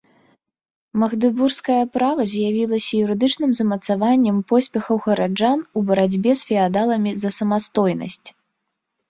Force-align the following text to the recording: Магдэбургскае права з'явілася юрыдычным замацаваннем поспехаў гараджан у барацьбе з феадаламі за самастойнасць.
Магдэбургскае 1.01 1.75
права 1.97 2.25
з'явілася 2.31 2.91
юрыдычным 3.03 3.53
замацаваннем 3.59 4.41
поспехаў 4.53 4.95
гараджан 5.05 5.59
у 5.77 5.85
барацьбе 5.93 6.31
з 6.41 6.51
феадаламі 6.51 7.11
за 7.27 7.35
самастойнасць. 7.39 8.25